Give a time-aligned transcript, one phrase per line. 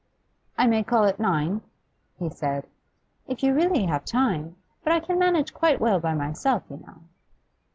[0.57, 1.61] 'I may call at nine?'
[2.17, 2.65] he said.
[3.27, 4.55] 'If you really have time.
[4.83, 7.01] But I can manage quite well by myself, you know.